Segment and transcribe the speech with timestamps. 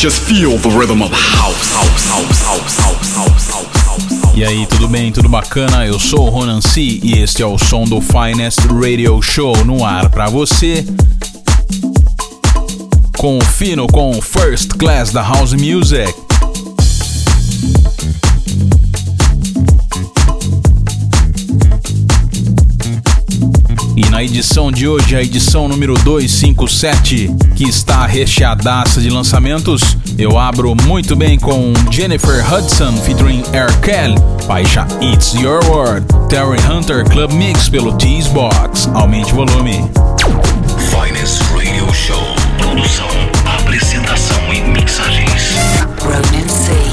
[0.00, 4.34] Just feel the rhythm of house, house, house, house, house, house, house.
[4.34, 5.12] E aí, tudo bem?
[5.12, 5.86] Tudo bacana?
[5.86, 9.84] Eu sou o Ronan C e este é o som do Finest Radio Show no
[9.84, 10.86] ar para você.
[13.18, 16.29] Com o com First Class da House Music.
[24.20, 30.76] Na edição de hoje, a edição número 257, que está recheadaça de lançamentos, eu abro
[30.84, 37.32] muito bem com Jennifer Hudson featuring Air Kelly, baixa It's Your World, Terry Hunter Club
[37.32, 38.90] Mix pelo Tease Box.
[38.92, 39.90] Aumente o volume.
[40.90, 42.36] Finest Radio Show.
[42.58, 43.08] Produção,
[43.58, 45.54] apresentação e mixagens.
[46.02, 46.90] Ronan C.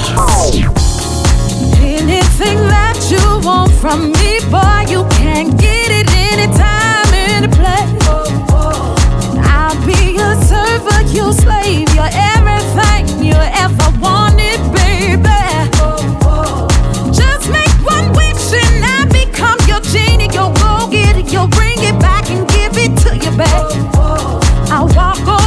[1.84, 7.90] Anything that you want from me, boy, you can get it anytime, any place.
[9.54, 15.40] I'll be your servant, your slave, your everything you ever wanted, baby.
[17.12, 20.28] Just make one wish and I become your genie.
[20.32, 23.88] You'll go get it, you'll bring it back and give it to you, babe.
[24.70, 25.37] I'll walk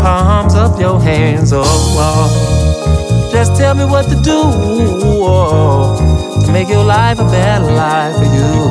[0.00, 3.28] palms of your hands, oh, oh.
[3.32, 5.96] Just tell me what to do oh,
[6.44, 8.70] to make your life a better life for you.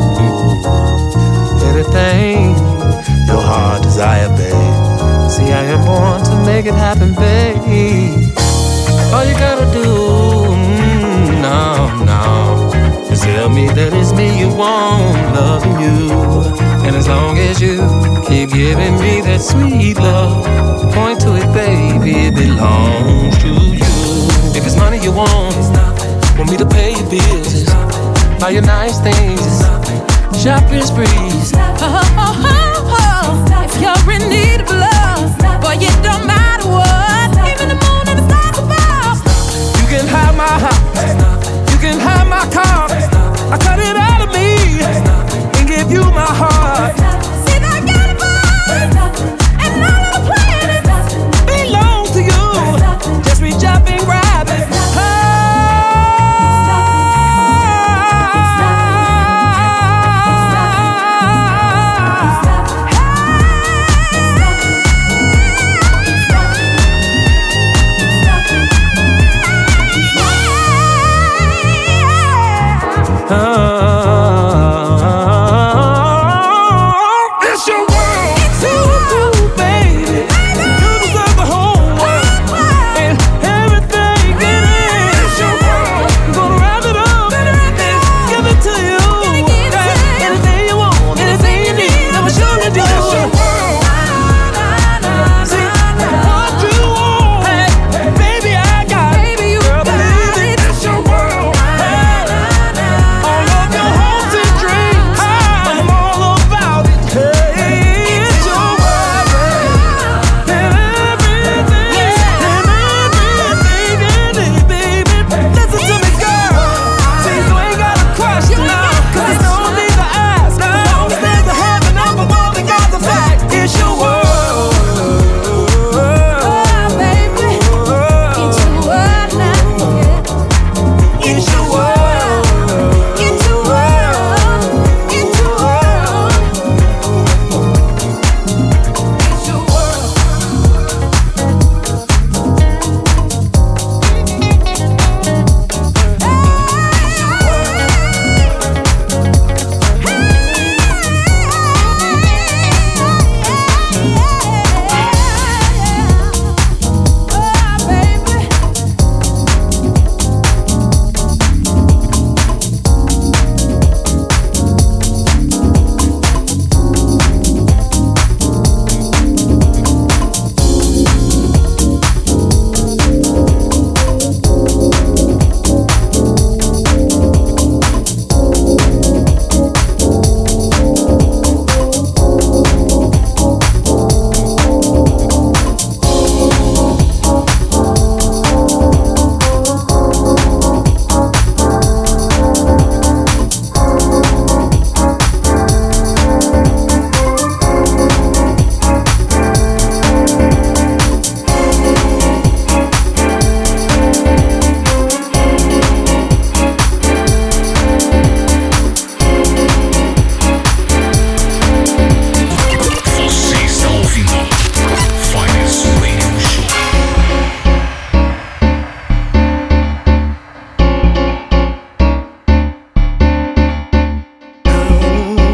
[1.69, 2.55] Anything
[3.27, 5.29] your heart desire, babe.
[5.29, 7.57] See, I am born to make it happen, babe.
[9.13, 9.85] All you gotta do,
[10.53, 12.71] mm, no, no,
[13.11, 16.68] is tell me that it's me you want, loving you.
[16.89, 17.77] And as long as you
[18.27, 20.41] keep giving me that sweet love,
[20.91, 23.85] point to it, baby, it belongs to you.
[24.57, 25.53] If it's money you want,
[26.33, 27.69] want me to pay your bills,
[28.41, 29.61] buy you nice things,
[30.41, 31.53] shopping sprees.
[31.77, 33.37] Oh, oh, oh.
[33.69, 35.29] If you're in need of love,
[35.61, 37.29] boy, it don't matter what.
[37.53, 39.21] Even the moon and the stars above.
[39.77, 41.69] You can have my house.
[41.69, 42.89] You can have my car.
[43.53, 45.18] I cut it out of me
[45.79, 47.28] give you my heart.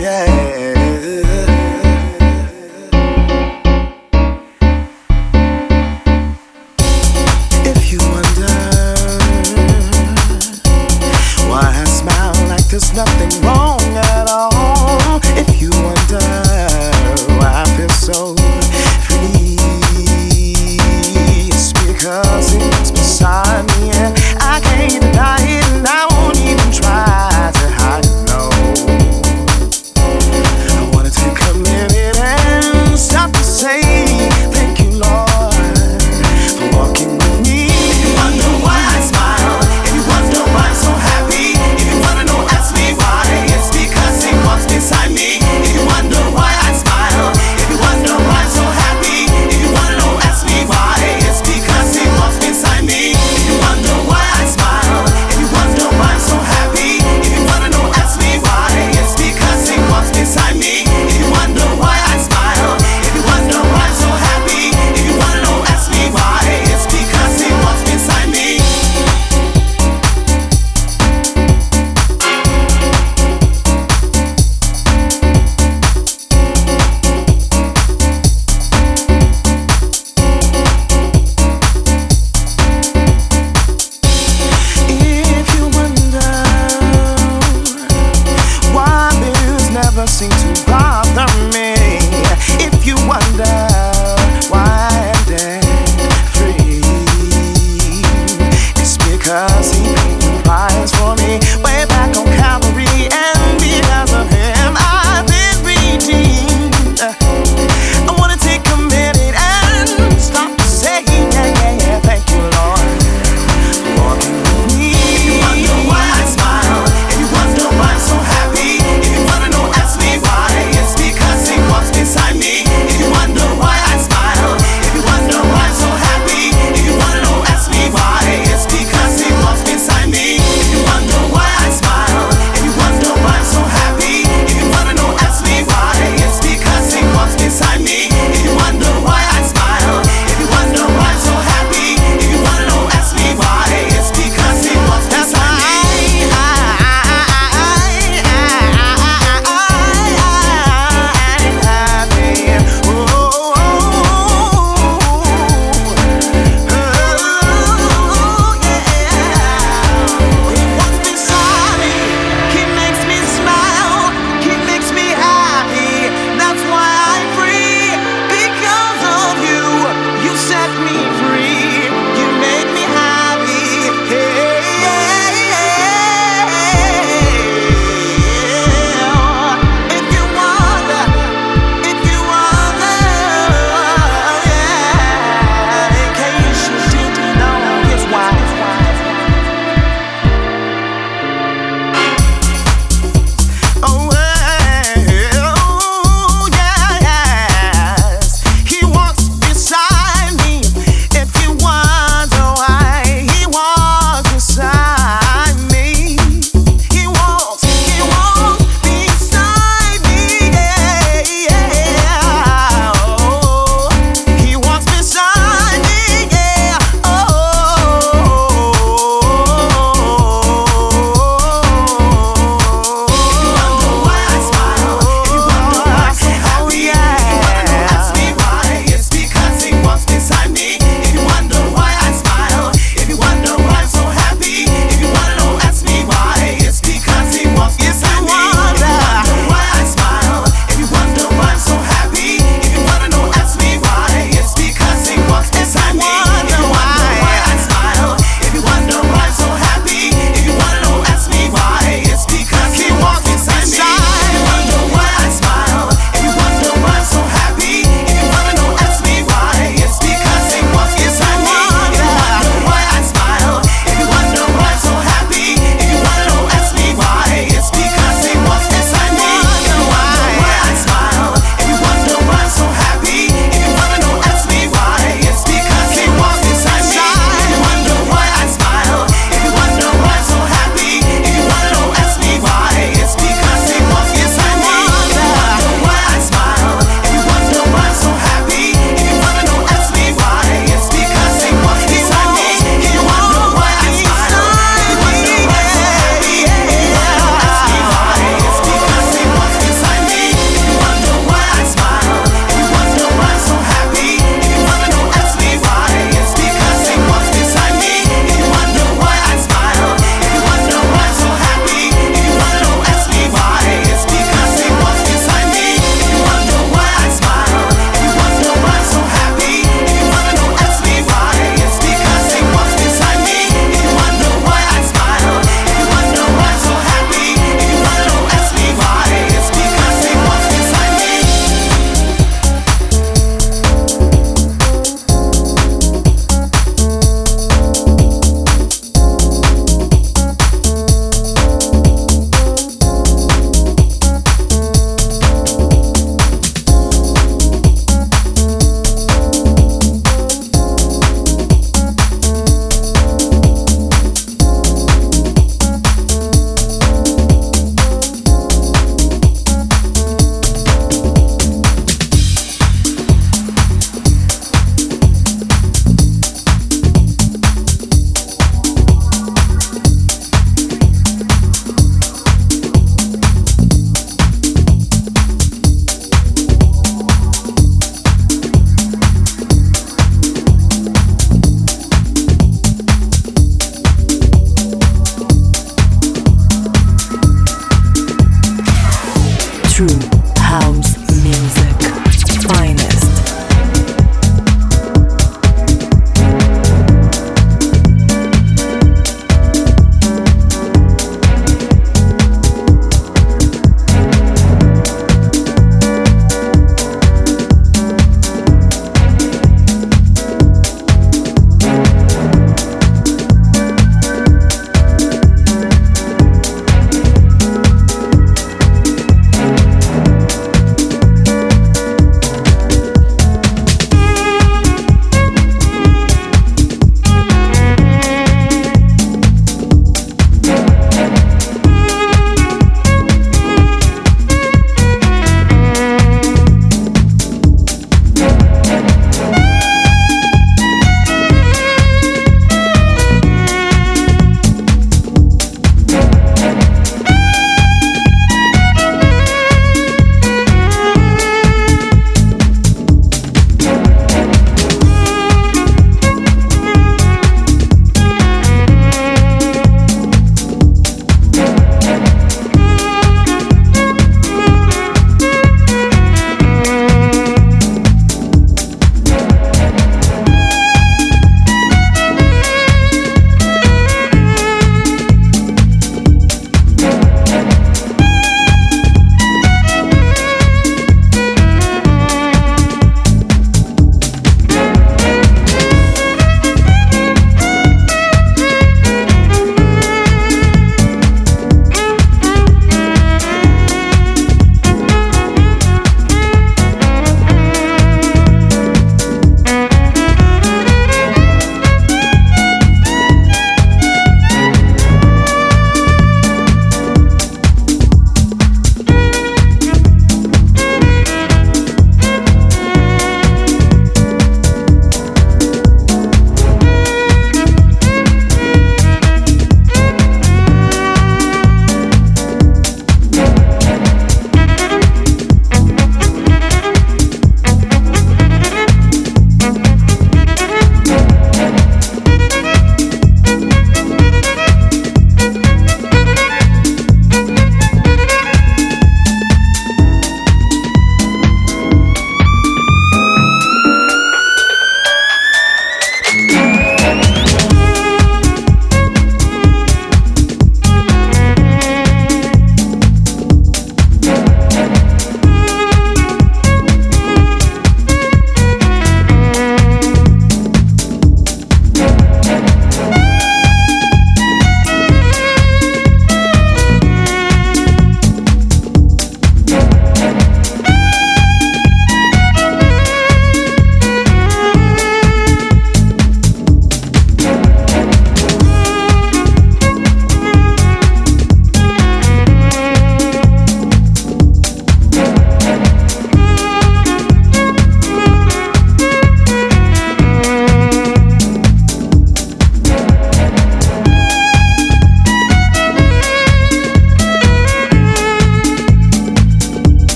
[0.00, 0.49] yeah.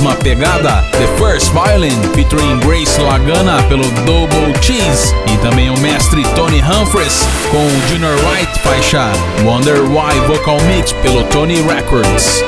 [0.00, 6.22] Mesma pegada, The First Violin, featuring Grace Lagana pelo Double Cheese, e também o mestre
[6.34, 9.12] Tony Humphries com o Junior Wright, faixa
[9.44, 12.42] Wonder Why Vocal Mix pelo Tony Records.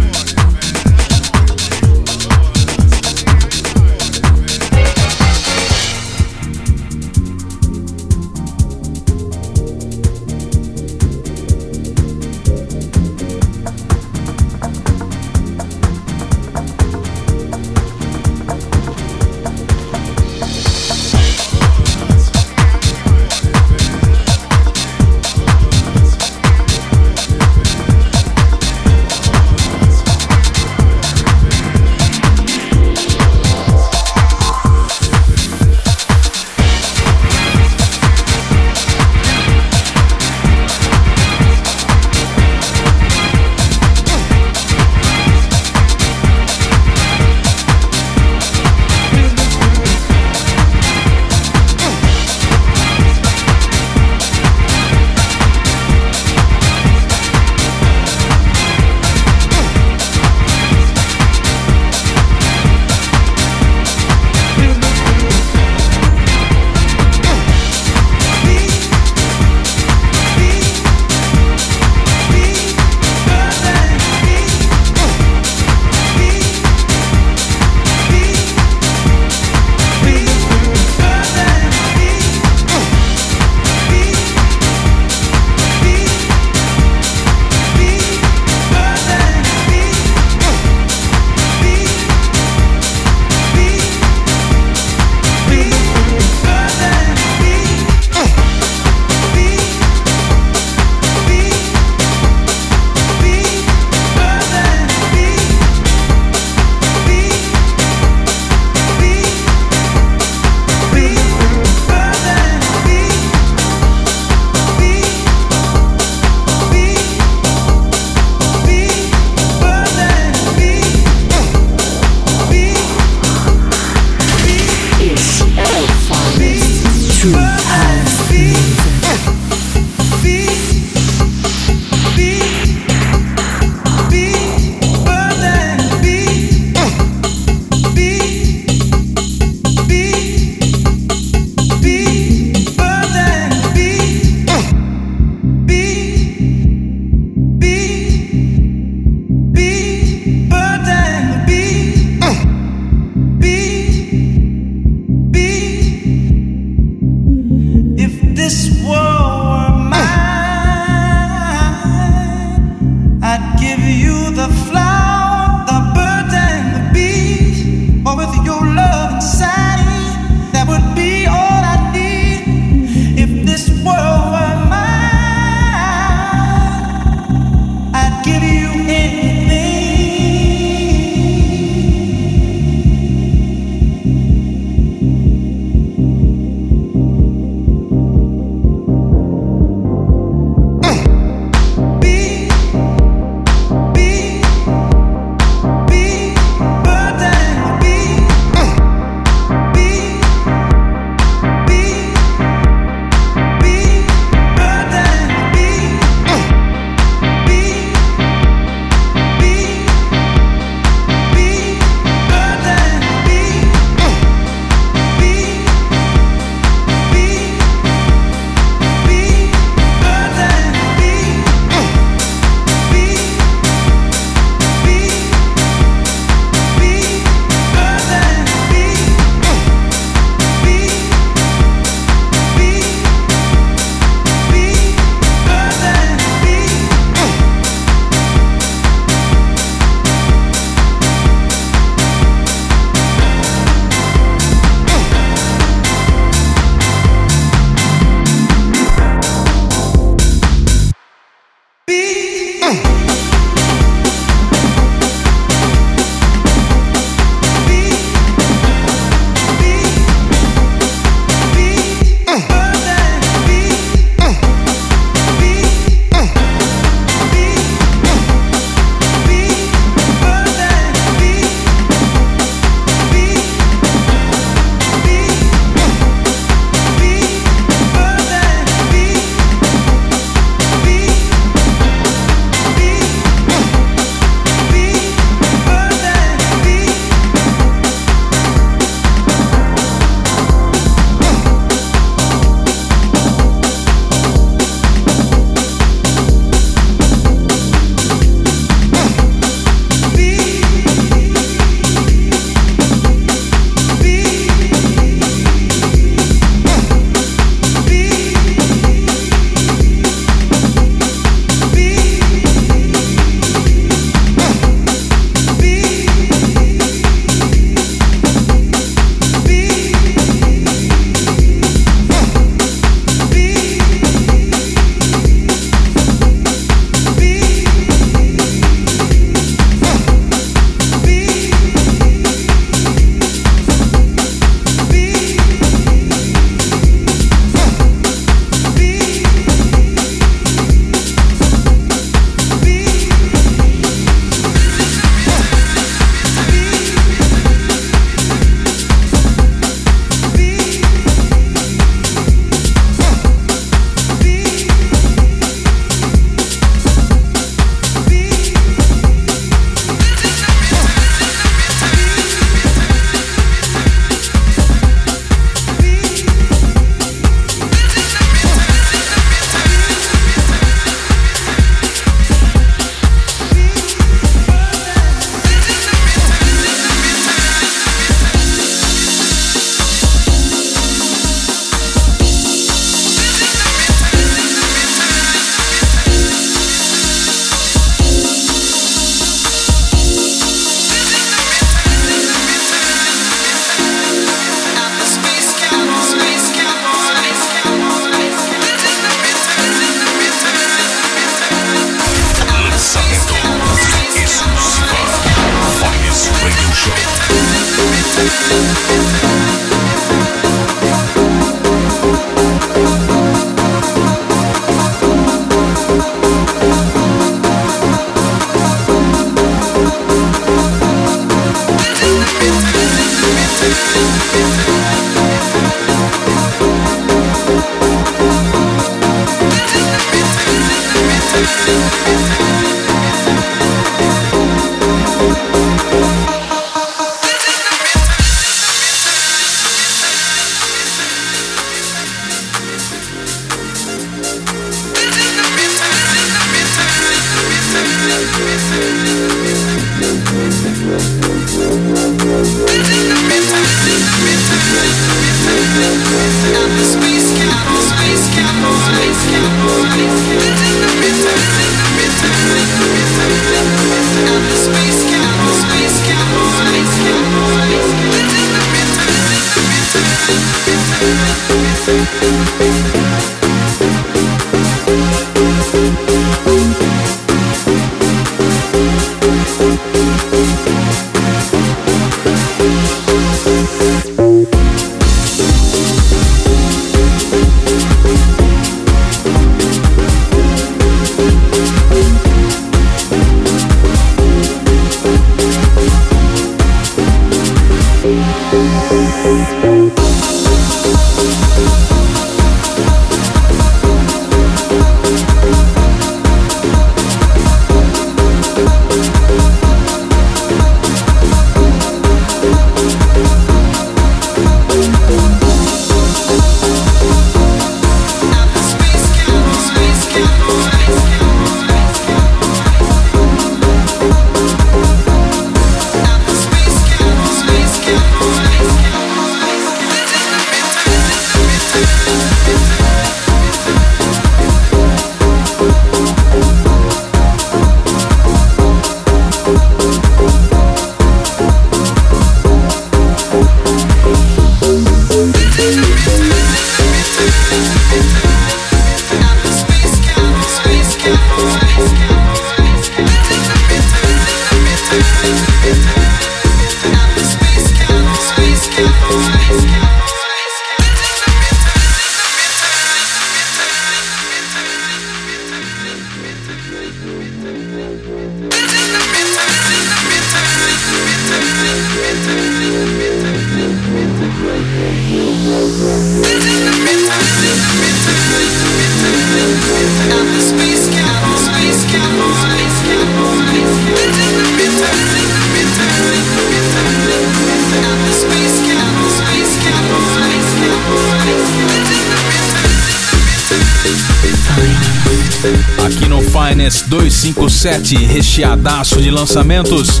[597.94, 600.00] 257, recheadaço de lançamentos.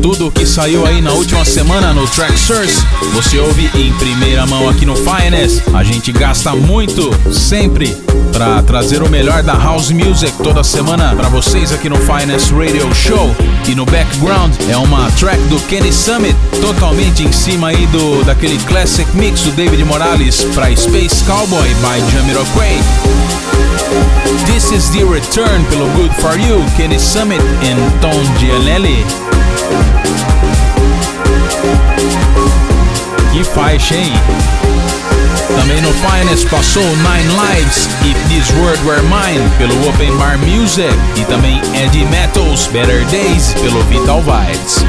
[0.00, 4.68] Tudo que saiu aí na última semana no Track Source, você ouve em primeira mão
[4.68, 5.62] aqui no Finest.
[5.72, 7.86] A gente gasta muito, sempre,
[8.32, 12.92] para trazer o melhor da house music toda semana para vocês aqui no Finest Radio
[12.94, 13.34] Show.
[13.68, 18.58] E no background é uma track do Kenny Summit, totalmente em cima aí do daquele
[18.64, 22.80] classic mix do David Morales para Space Cowboy by Jamiroquai.
[24.46, 29.04] This is the return pelo Good For You, Kenny Summit e Tom Gianelli.
[33.32, 34.12] Que faixa, hein?
[35.58, 40.94] Também no Finest passou Nine Lives, If This World Were Mine, pelo Open Bar Music.
[41.16, 44.84] E também Eddie Metals, Better Days, pelo Vital Vibes.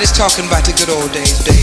[0.00, 1.61] Talking about the good old days, days,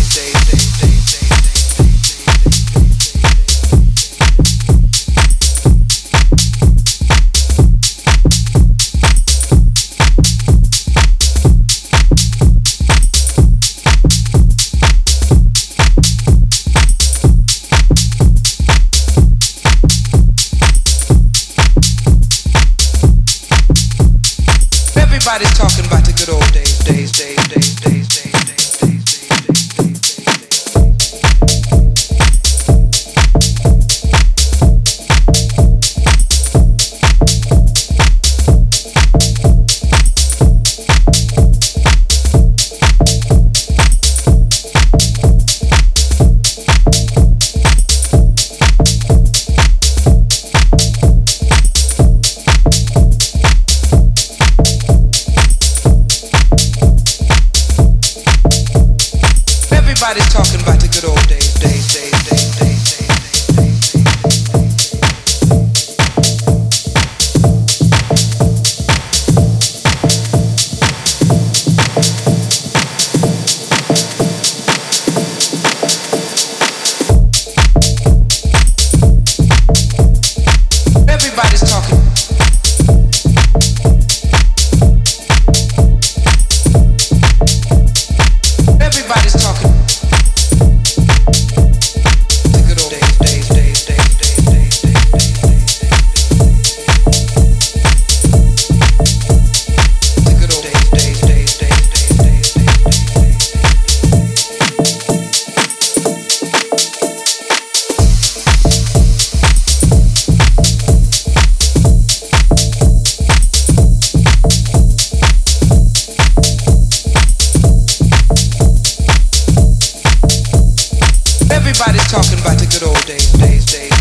[122.10, 123.99] talking about the good old days, days, days.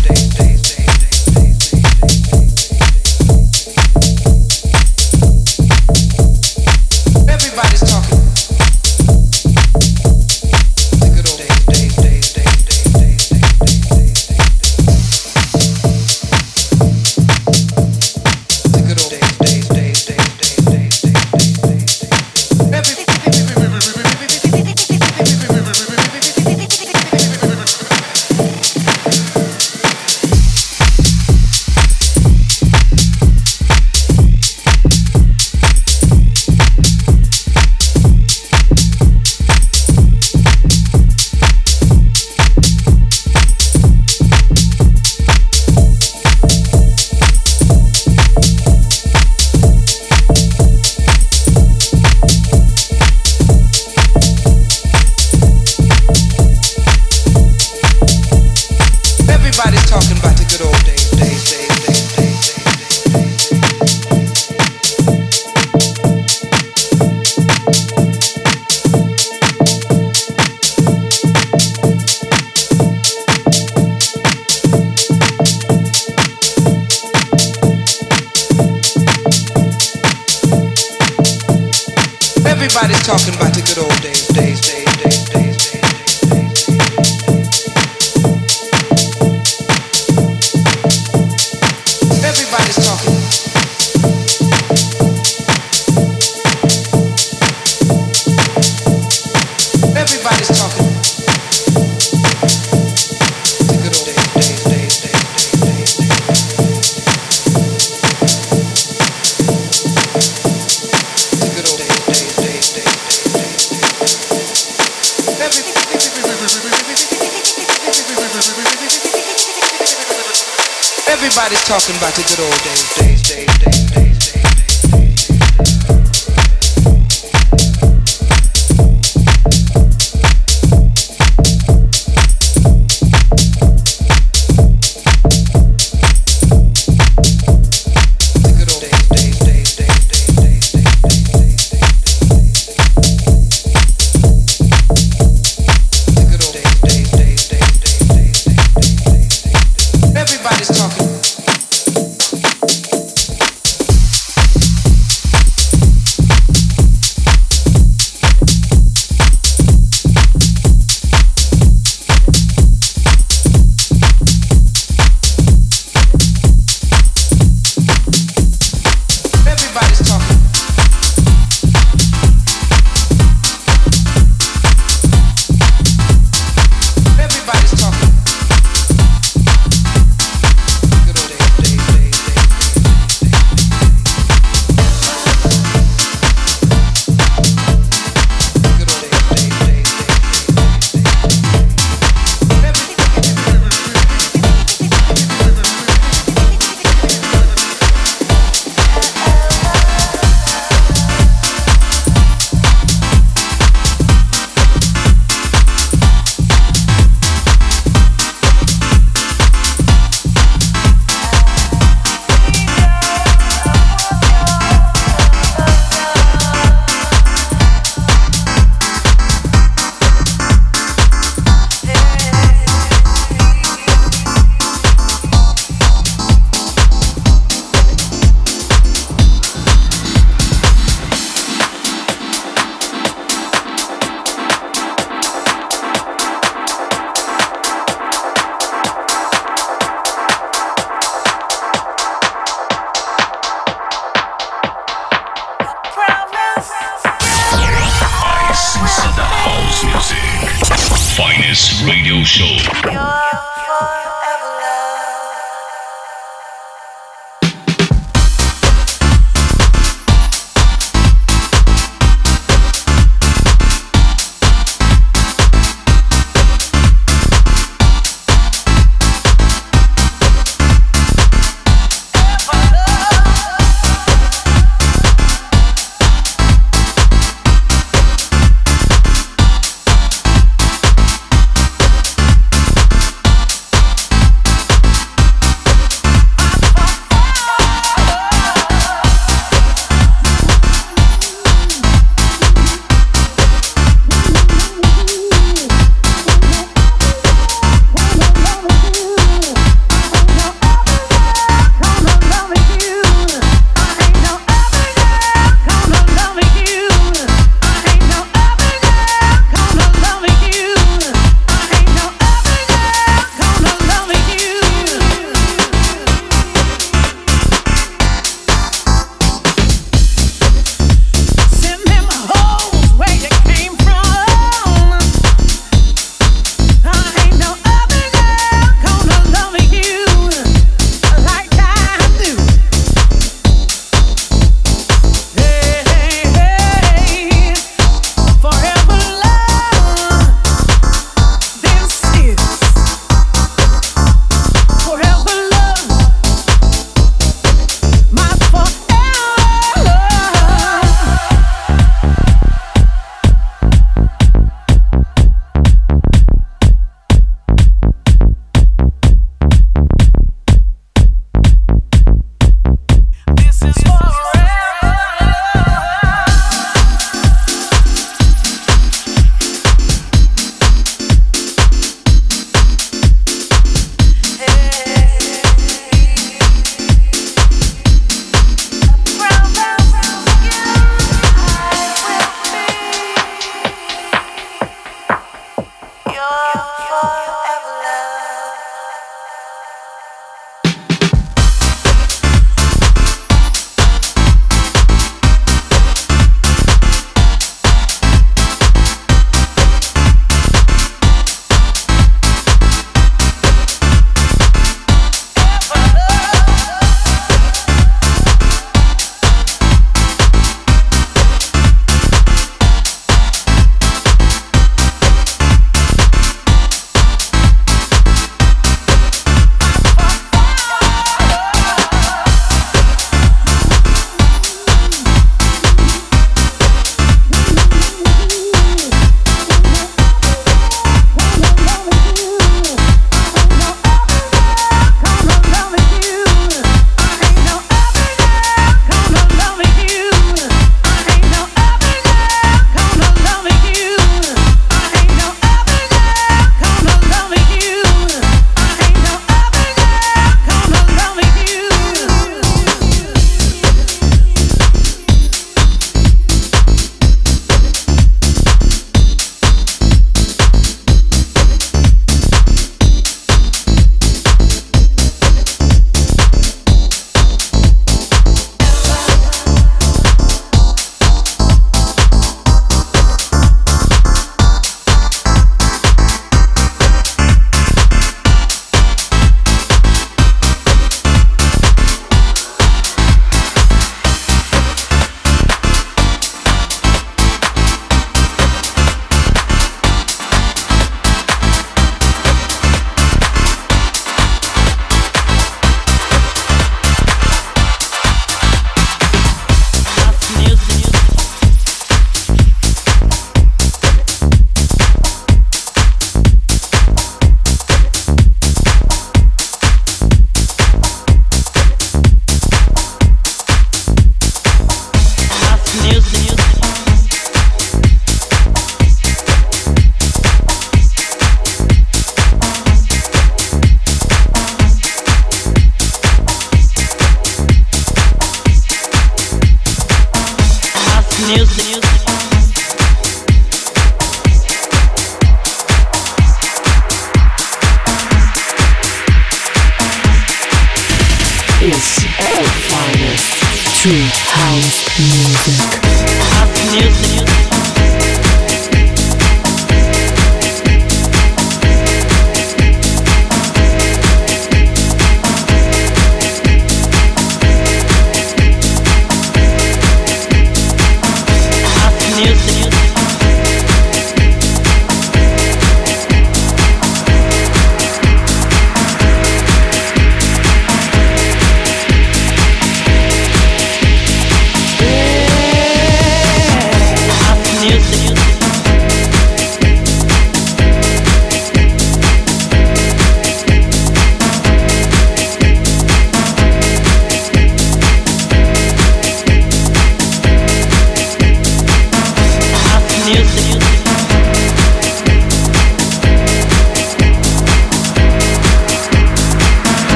[121.41, 123.78] Everybody talking about the good old days, days, days, days.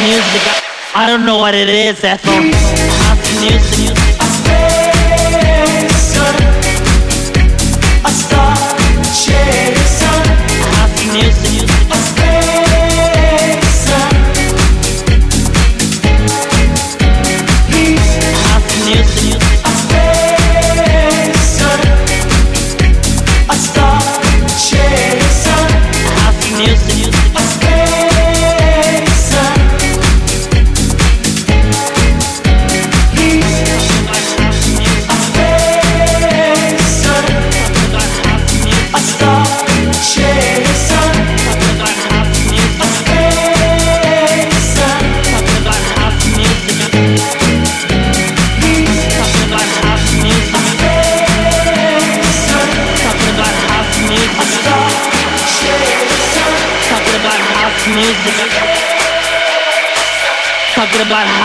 [0.00, 0.42] Music.
[0.94, 2.32] I don't know what it is, Ethel.
[3.40, 4.01] Music.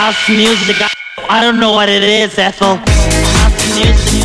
[0.08, 0.76] House music.
[1.28, 2.76] I don't know what it is, Ethel.
[2.76, 4.24] House music.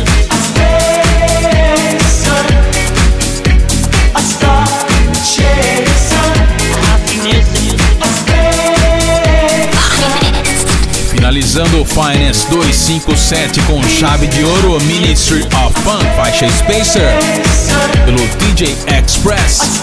[11.10, 17.12] Finalizando o Finance 257 com chave de ouro, Ministry of Fun, faixa Spacer,
[18.06, 19.82] pelo DJ Express.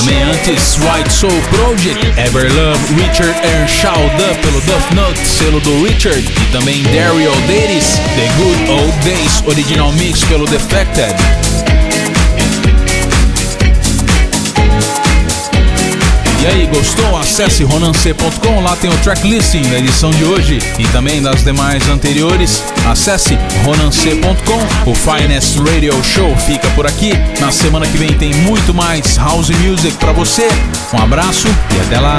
[0.00, 3.98] Também antes, White Soul Project, Everlove, Richard Earnshaw,
[4.40, 6.20] pelo Duff Note, selo do Richard.
[6.20, 11.14] E também Dario Davis, The Good Old Days, original mix pelo Defected.
[16.42, 17.18] E aí, gostou?
[17.18, 22.64] Acesse ronance.com, lá tem o tracklisting da edição de hoje e também das demais anteriores.
[22.88, 24.90] Acesse ronance.com.
[24.90, 27.12] O Finest Radio Show fica por aqui.
[27.38, 30.48] Na semana que vem tem muito mais house music para você.
[30.94, 32.16] Um abraço e até lá.